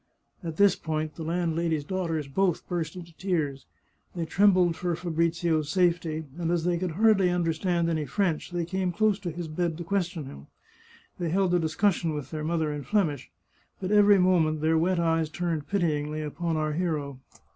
At 0.43 0.57
this 0.57 0.75
point 0.75 1.13
the 1.13 1.21
landlady's 1.23 1.83
daughters 1.83 2.27
both 2.27 2.67
burst 2.67 2.95
into 2.95 3.15
tears. 3.17 3.67
They 4.15 4.25
trembled 4.25 4.75
for 4.75 4.95
Fabrizio's 4.95 5.69
safety, 5.69 6.25
and 6.39 6.49
as 6.49 6.63
they 6.63 6.79
could 6.79 6.93
hardly 6.93 7.29
understand 7.29 7.87
any 7.87 8.07
French, 8.07 8.49
they 8.49 8.65
came 8.65 8.91
close 8.91 9.19
to 9.19 9.29
his 9.29 9.47
bed 9.47 9.77
to 9.77 9.83
question 9.83 10.25
him. 10.25 10.47
They 11.19 11.29
held 11.29 11.53
a 11.53 11.59
discussion 11.59 12.15
with 12.15 12.31
their 12.31 12.43
mother 12.43 12.73
in 12.73 12.81
Flemish, 12.83 13.29
but 13.79 13.91
every 13.91 14.17
moment 14.17 14.61
their 14.61 14.75
wet 14.75 14.99
eyes 14.99 15.29
turned 15.29 15.67
pityingly 15.67 16.23
upon 16.23 16.57
our 16.57 16.73
hero. 16.73 17.19